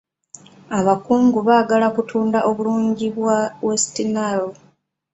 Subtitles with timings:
[0.77, 4.49] Abankungu baagala kutunda obulungi bwa West Nile.